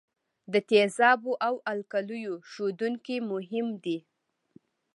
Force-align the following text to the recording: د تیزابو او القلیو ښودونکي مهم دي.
د 0.51 0.53
تیزابو 0.69 1.31
او 1.47 1.55
القلیو 1.73 2.33
ښودونکي 2.49 3.17
مهم 3.31 3.67
دي. 3.83 3.97